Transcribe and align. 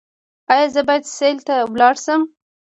ایا 0.51 0.67
زه 0.73 0.81
باید 0.87 1.03
سیل 1.17 1.37
ته 1.47 1.55
لاړ 1.79 1.95
شم؟ 2.05 2.21